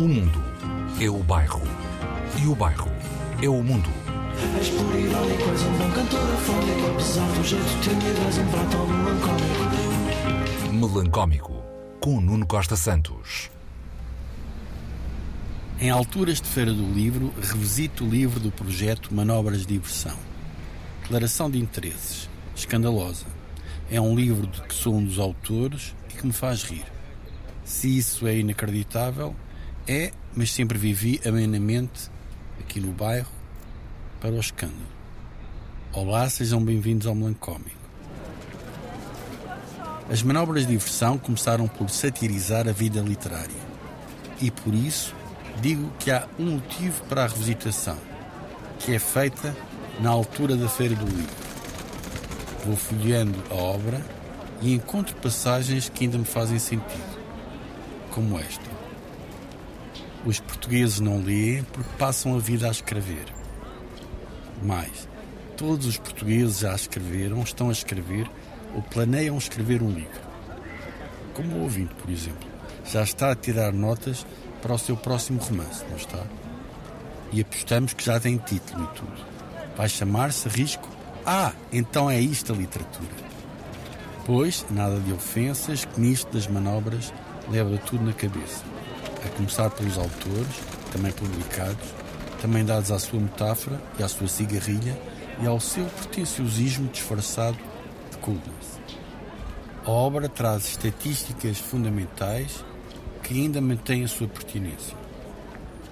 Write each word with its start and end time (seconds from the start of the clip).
O 0.00 0.08
mundo 0.08 0.42
é 0.98 1.10
o 1.10 1.18
bairro. 1.18 1.60
E 2.42 2.46
o 2.46 2.54
bairro 2.54 2.90
é 3.42 3.48
o 3.50 3.62
mundo. 3.62 3.90
És 4.58 4.70
por 4.70 4.98
irónico, 4.98 5.50
és 5.50 5.62
um 5.62 5.72
bom 5.76 5.90
cantor 5.90 6.22
afónico 6.32 6.86
Apesar 6.94 7.28
do 7.32 7.44
jeito 7.44 7.80
tímido, 7.82 8.18
és 8.26 8.38
um 8.38 8.46
prato 8.46 8.78
melancólico 8.86 9.60
Melancómico, 10.72 11.62
com 12.00 12.18
Nuno 12.18 12.46
Costa 12.46 12.76
Santos. 12.76 13.50
Em 15.78 15.90
alturas 15.90 16.40
de 16.40 16.48
Feira 16.48 16.72
do 16.72 16.94
Livro, 16.94 17.30
revisito 17.38 18.06
o 18.06 18.08
livro 18.08 18.40
do 18.40 18.50
projeto 18.50 19.14
Manobras 19.14 19.66
de 19.66 19.74
Diversão. 19.74 20.16
Declaração 21.02 21.50
de 21.50 21.58
interesses. 21.58 22.30
Escandalosa. 22.56 23.26
É 23.90 24.00
um 24.00 24.14
livro 24.14 24.46
de 24.46 24.62
que 24.62 24.72
sou 24.72 24.94
um 24.94 25.04
dos 25.04 25.18
autores 25.18 25.94
e 26.08 26.14
que 26.14 26.26
me 26.26 26.32
faz 26.32 26.62
rir. 26.62 26.86
Se 27.66 27.98
isso 27.98 28.26
é 28.26 28.38
inacreditável, 28.38 29.36
é, 29.86 30.12
mas 30.34 30.52
sempre 30.52 30.78
vivi 30.78 31.20
amenamente 31.26 32.10
aqui 32.58 32.80
no 32.80 32.92
bairro 32.92 33.30
para 34.20 34.30
o 34.30 34.40
escândalo. 34.40 34.78
Olá, 35.92 36.28
sejam 36.28 36.62
bem-vindos 36.62 37.06
ao 37.06 37.14
Melancómico. 37.14 37.80
As 40.10 40.22
manobras 40.22 40.66
de 40.66 40.72
diversão 40.72 41.18
começaram 41.18 41.66
por 41.68 41.88
satirizar 41.88 42.68
a 42.68 42.72
vida 42.72 43.00
literária. 43.00 43.70
E 44.40 44.50
por 44.50 44.74
isso 44.74 45.14
digo 45.60 45.90
que 45.98 46.10
há 46.10 46.26
um 46.38 46.52
motivo 46.52 47.04
para 47.04 47.24
a 47.24 47.26
revisitação, 47.26 47.98
que 48.78 48.94
é 48.94 48.98
feita 48.98 49.56
na 50.00 50.10
altura 50.10 50.56
da 50.56 50.68
Feira 50.68 50.94
do 50.94 51.06
Livro. 51.06 51.36
Vou 52.64 52.76
folheando 52.76 53.38
a 53.50 53.54
obra 53.54 54.04
e 54.60 54.74
encontro 54.74 55.14
passagens 55.16 55.88
que 55.88 56.04
ainda 56.04 56.18
me 56.18 56.24
fazem 56.24 56.58
sentido, 56.58 57.18
como 58.10 58.38
esta. 58.38 58.79
Os 60.24 60.38
portugueses 60.38 61.00
não 61.00 61.22
leem 61.22 61.64
porque 61.64 61.96
passam 61.96 62.36
a 62.36 62.38
vida 62.38 62.68
a 62.68 62.70
escrever. 62.70 63.24
Mais, 64.62 65.08
todos 65.56 65.86
os 65.86 65.96
portugueses 65.96 66.58
já 66.58 66.74
escreveram, 66.74 67.42
estão 67.42 67.70
a 67.70 67.72
escrever 67.72 68.30
ou 68.74 68.82
planeiam 68.82 69.38
escrever 69.38 69.82
um 69.82 69.90
livro. 69.90 70.20
Como 71.34 71.56
o 71.56 71.62
ouvinte, 71.62 71.94
por 71.94 72.10
exemplo, 72.10 72.48
já 72.84 73.02
está 73.02 73.32
a 73.32 73.36
tirar 73.36 73.72
notas 73.72 74.26
para 74.60 74.74
o 74.74 74.78
seu 74.78 74.96
próximo 74.96 75.40
romance, 75.40 75.84
não 75.88 75.96
está? 75.96 76.22
E 77.32 77.40
apostamos 77.40 77.94
que 77.94 78.04
já 78.04 78.20
tem 78.20 78.36
título 78.36 78.84
e 78.84 78.96
tudo. 78.98 79.26
Vai 79.76 79.88
chamar-se 79.88 80.48
Risco. 80.48 80.86
Ah, 81.24 81.52
então 81.72 82.10
é 82.10 82.20
isto 82.20 82.52
a 82.52 82.56
literatura. 82.56 83.30
Pois, 84.26 84.66
nada 84.70 85.00
de 85.00 85.12
ofensas, 85.12 85.84
que 85.86 86.00
nisto 86.00 86.30
das 86.32 86.46
manobras 86.46 87.12
leva 87.48 87.78
tudo 87.78 88.04
na 88.04 88.12
cabeça. 88.12 88.62
A 89.24 89.28
começar 89.36 89.70
pelos 89.70 89.98
autores, 89.98 90.54
também 90.92 91.12
publicados, 91.12 91.88
também 92.40 92.64
dados 92.64 92.90
à 92.90 92.98
sua 92.98 93.20
metáfora 93.20 93.80
e 93.98 94.02
à 94.02 94.08
sua 94.08 94.28
cigarrilha 94.28 94.98
e 95.42 95.46
ao 95.46 95.60
seu 95.60 95.84
pretenciosismo 95.84 96.88
disfarçado 96.88 97.58
de 98.10 98.16
coolness. 98.18 98.80
A 99.84 99.90
obra 99.90 100.28
traz 100.28 100.68
estatísticas 100.68 101.58
fundamentais 101.58 102.64
que 103.22 103.34
ainda 103.34 103.60
mantêm 103.60 104.04
a 104.04 104.08
sua 104.08 104.28
pertinência, 104.28 104.96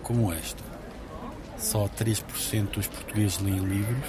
como 0.03 0.33
esta. 0.33 0.63
Só 1.59 1.89
3% 1.89 2.71
dos 2.71 2.87
portugueses 2.87 3.39
leem 3.39 3.59
livros, 3.59 4.05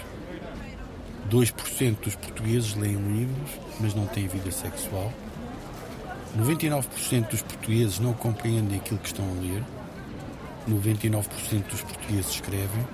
2% 1.29 1.99
dos 1.99 2.15
portugueses 2.15 2.75
leem 2.75 2.95
livros, 2.95 3.51
mas 3.79 3.93
não 3.93 4.05
têm 4.07 4.27
vida 4.27 4.51
sexual, 4.51 5.11
99% 6.37 7.29
dos 7.29 7.41
portugueses 7.41 7.99
não 7.99 8.13
compreendem 8.13 8.77
aquilo 8.77 8.99
que 8.99 9.07
estão 9.07 9.25
a 9.25 9.41
ler, 9.41 9.63
99% 10.69 11.63
dos 11.69 11.81
portugueses 11.81 12.31
escrevem 12.31 12.87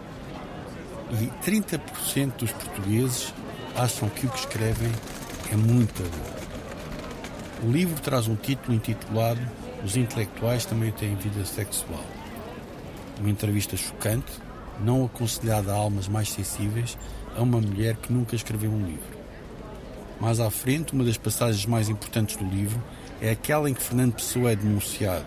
e 1.12 1.50
30% 1.50 2.34
dos 2.38 2.52
portugueses 2.52 3.34
acham 3.76 4.10
que 4.10 4.26
o 4.26 4.30
que 4.30 4.40
escrevem 4.40 4.92
é 5.52 5.56
muito 5.56 6.02
bom. 6.02 7.68
O 7.68 7.72
livro 7.72 8.00
traz 8.02 8.28
um 8.28 8.36
título 8.36 8.76
intitulado 8.76 9.40
Os 9.84 9.96
intelectuais 9.96 10.66
também 10.66 10.92
têm 10.92 11.16
vida 11.16 11.46
sexual. 11.46 12.04
Uma 13.20 13.30
entrevista 13.30 13.78
chocante, 13.78 14.32
não 14.80 15.06
aconselhada 15.06 15.72
a 15.72 15.76
almas 15.76 16.08
mais 16.08 16.32
sensíveis, 16.32 16.98
a 17.36 17.42
uma 17.42 17.60
mulher 17.60 17.96
que 17.98 18.12
nunca 18.12 18.36
escreveu 18.36 18.72
um 18.72 18.86
livro. 18.86 19.16
Mais 20.20 20.40
à 20.40 20.50
frente, 20.50 20.94
uma 20.94 21.04
das 21.04 21.18
passagens 21.18 21.66
mais 21.66 21.90
importantes 21.90 22.36
do 22.36 22.46
livro 22.46 22.82
é 23.22 23.32
aquela 23.32 23.70
em 23.70 23.74
que 23.74 23.82
Fernando 23.82 24.14
Pessoa 24.14 24.52
é 24.52 24.56
denunciado. 24.56 25.26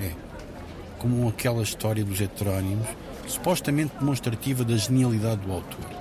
É, 0.00 0.12
como 0.98 1.28
aquela 1.28 1.62
história 1.62 2.04
dos 2.04 2.20
heterónimos, 2.20 2.86
supostamente 3.26 3.92
demonstrativa 3.98 4.64
da 4.64 4.76
genialidade 4.76 5.40
do 5.40 5.52
autor. 5.52 6.00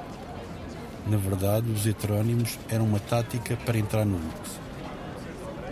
Na 1.07 1.17
verdade, 1.17 1.71
os 1.71 1.85
heterónimos 1.85 2.59
eram 2.69 2.85
uma 2.85 2.99
tática 2.99 3.57
para 3.65 3.77
entrar 3.77 4.05
no 4.05 4.17
luxo. 4.17 4.59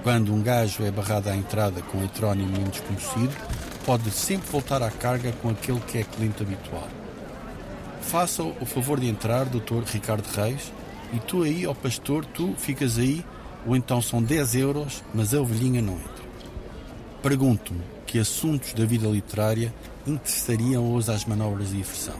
Quando 0.03 0.34
um 0.34 0.41
gajo 0.41 0.84
é 0.84 0.91
barrado 0.91 1.30
à 1.30 1.35
entrada 1.35 1.81
com 1.81 1.97
um 1.97 2.06
heterónimo 2.06 2.58
desconhecido, 2.69 3.35
pode 3.85 4.09
sempre 4.12 4.50
voltar 4.50 4.81
à 4.81 4.90
carga 4.90 5.31
com 5.41 5.50
aquele 5.50 5.79
que 5.81 5.97
é 5.97 6.03
cliente 6.03 6.41
habitual. 6.41 6.88
Faça 8.02 8.41
o 8.41 8.66
favor 8.66 9.00
de 9.00 9.08
entrar, 9.08 9.46
Dr. 9.46 9.84
Ricardo 9.85 10.25
Reis, 10.28 10.72
e 11.14 11.19
tu 11.19 11.44
aí, 11.44 11.68
ó 11.68 11.74
pastor, 11.74 12.25
tu 12.25 12.53
ficas 12.58 12.97
aí, 12.97 13.24
ou 13.67 13.75
então 13.75 14.01
são 14.01 14.23
10 14.23 14.55
euros, 14.55 15.03
mas 15.13 15.33
a 15.33 15.41
ovelhinha 15.41 15.81
não 15.81 15.95
entra. 15.95 16.25
Pergunto-me 17.22 17.81
que 18.05 18.17
assuntos 18.17 18.73
da 18.73 18.85
vida 18.85 19.07
literária 19.07 19.73
interessariam 20.07 20.94
hoje 20.94 21.11
às 21.11 21.25
manobras 21.25 21.69
de 21.69 21.78
diversão. 21.78 22.16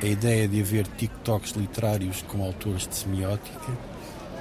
A 0.00 0.06
ideia 0.06 0.48
de 0.48 0.60
haver 0.60 0.86
TikToks 0.86 1.52
literários 1.52 2.22
com 2.22 2.42
autores 2.42 2.88
de 2.88 2.94
semiótica, 2.94 3.72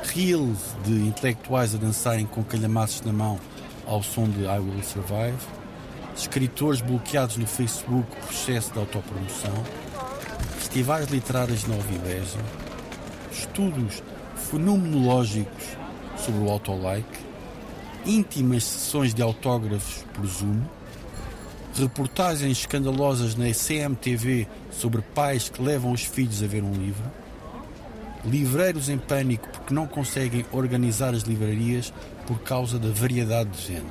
reels 0.03 0.75
de 0.85 0.93
intelectuais 0.93 1.75
a 1.75 1.77
dançarem 1.77 2.25
com 2.25 2.43
calhamaços 2.43 3.01
na 3.01 3.11
mão 3.11 3.37
ao 3.85 4.01
som 4.01 4.29
de 4.29 4.43
I 4.43 4.59
Will 4.59 4.83
Survive, 4.83 5.37
escritores 6.15 6.79
bloqueados 6.79 7.37
no 7.37 7.47
Facebook 7.47 8.07
por 8.15 8.31
excesso 8.31 8.71
de 8.71 8.79
autopromoção, 8.79 9.63
festivais 10.57 11.09
literários 11.09 11.65
Nova 11.65 11.93
Ibeja, 11.93 12.39
estudos 13.31 14.01
fenomenológicos 14.49 15.77
sobre 16.27 16.43
o 16.43 16.49
autolike, 16.49 17.19
íntimas 18.05 18.65
sessões 18.65 19.13
de 19.13 19.21
autógrafos 19.21 20.03
Zoom, 20.25 20.61
reportagens 21.73 22.59
escandalosas 22.59 23.33
na 23.35 23.45
CMTV 23.53 24.45
sobre 24.69 25.01
pais 25.01 25.47
que 25.47 25.61
levam 25.61 25.93
os 25.93 26.03
filhos 26.03 26.43
a 26.43 26.47
ver 26.47 26.63
um 26.63 26.73
livro, 26.73 27.03
livreiros 28.25 28.89
em 28.89 28.97
pânico 28.97 29.47
porque 29.47 29.73
não 29.73 29.87
conseguem 29.87 30.45
organizar 30.51 31.13
as 31.13 31.23
livrarias 31.23 31.93
por 32.25 32.41
causa 32.41 32.77
da 32.77 32.89
variedade 32.89 33.49
de 33.51 33.67
género, 33.67 33.87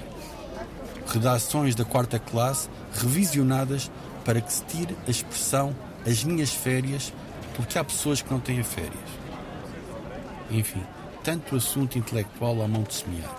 redações 1.07 1.75
da 1.75 1.87
quarta 1.87 2.19
classe 2.19 2.69
revisionadas 2.93 3.91
para 4.27 4.43
que 4.43 4.53
se 4.53 4.63
tire 4.65 4.95
a 5.07 5.11
expressão 5.11 5.75
as 6.05 6.23
minhas 6.23 6.51
férias 6.51 7.15
porque 7.55 7.79
há 7.79 7.85
pessoas 7.85 8.21
que 8.21 8.31
não 8.31 8.41
têm 8.41 8.63
férias. 8.63 8.93
Enfim, 10.51 10.83
tanto 11.27 11.57
assunto 11.57 11.99
intelectual 11.99 12.63
à 12.63 12.69
mão 12.69 12.85
de 12.85 12.95
semear. 12.95 13.37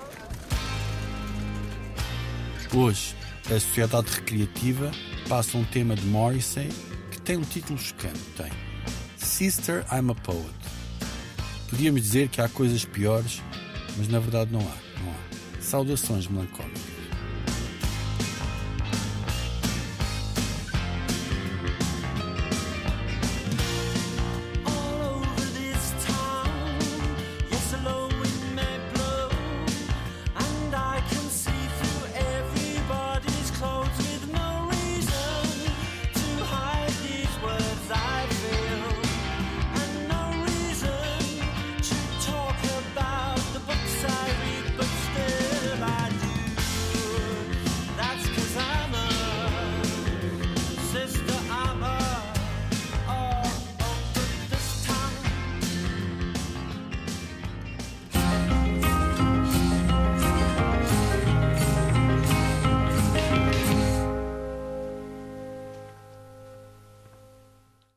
Hoje, 2.76 3.16
a 3.46 3.58
Sociedade 3.58 4.12
Recreativa 4.14 4.92
passa 5.30 5.58
um 5.58 5.64
tema 5.64 5.96
de 5.96 6.06
Morrissey 6.06 6.68
que 7.10 7.22
tem 7.22 7.38
um 7.38 7.44
título 7.44 7.80
chocante. 7.80 8.20
Tem 8.36 8.52
Sister, 9.16 9.86
I'm 9.90 10.12
a 10.12 10.16
Poet. 10.16 10.54
Podíamos 11.70 12.02
dizer 12.02 12.28
que 12.28 12.42
há 12.42 12.50
coisas 12.50 12.84
piores, 12.84 13.42
mas 13.98 14.10
na 14.10 14.20
verdade 14.20 14.52
não 14.52 14.60
há. 14.60 15.02
Não 15.02 15.10
há. 15.10 15.62
Saudações 15.62 16.28
melancólicas. 16.28 16.87